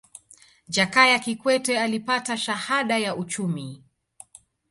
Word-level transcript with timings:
jakaya 0.67 1.19
kikwete 1.19 1.79
alipata 1.79 2.37
shahada 2.37 2.97
ya 2.97 3.15
uchumi 3.15 3.83